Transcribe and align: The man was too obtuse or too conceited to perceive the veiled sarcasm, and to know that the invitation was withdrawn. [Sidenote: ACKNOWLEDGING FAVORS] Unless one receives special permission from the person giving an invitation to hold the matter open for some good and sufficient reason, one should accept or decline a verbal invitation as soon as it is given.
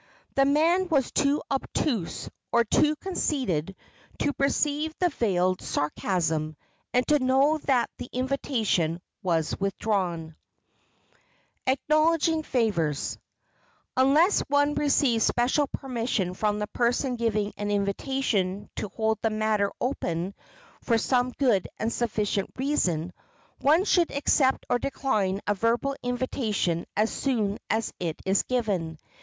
The 0.33 0.45
man 0.45 0.89
was 0.89 1.11
too 1.11 1.43
obtuse 1.51 2.27
or 2.51 2.63
too 2.63 2.95
conceited 2.95 3.75
to 4.17 4.33
perceive 4.33 4.95
the 4.97 5.09
veiled 5.09 5.61
sarcasm, 5.61 6.55
and 6.91 7.07
to 7.09 7.19
know 7.19 7.59
that 7.59 7.87
the 7.99 8.09
invitation 8.11 8.99
was 9.21 9.55
withdrawn. 9.59 10.35
[Sidenote: 11.67 11.67
ACKNOWLEDGING 11.87 12.41
FAVORS] 12.41 13.19
Unless 13.95 14.39
one 14.47 14.73
receives 14.73 15.23
special 15.23 15.67
permission 15.67 16.33
from 16.33 16.57
the 16.57 16.65
person 16.65 17.15
giving 17.15 17.53
an 17.55 17.69
invitation 17.69 18.71
to 18.77 18.89
hold 18.89 19.19
the 19.21 19.29
matter 19.29 19.71
open 19.79 20.33
for 20.81 20.97
some 20.97 21.29
good 21.33 21.67
and 21.77 21.93
sufficient 21.93 22.49
reason, 22.57 23.13
one 23.59 23.85
should 23.85 24.09
accept 24.09 24.65
or 24.67 24.79
decline 24.79 25.41
a 25.45 25.53
verbal 25.53 25.95
invitation 26.01 26.87
as 26.97 27.11
soon 27.11 27.59
as 27.69 27.93
it 27.99 28.19
is 28.25 28.41
given. 28.41 28.97